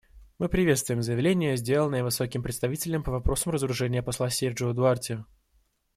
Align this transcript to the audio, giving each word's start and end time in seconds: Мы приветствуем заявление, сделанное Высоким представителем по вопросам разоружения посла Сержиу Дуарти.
Мы 0.39 0.49
приветствуем 0.49 1.03
заявление, 1.03 1.55
сделанное 1.57 2.03
Высоким 2.03 2.41
представителем 2.41 3.03
по 3.03 3.11
вопросам 3.11 3.51
разоружения 3.51 4.01
посла 4.01 4.31
Сержиу 4.31 4.73
Дуарти. 4.73 5.19